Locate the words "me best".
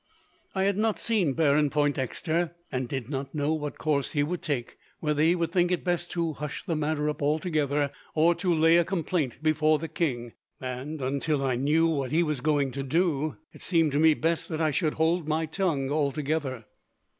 13.99-14.49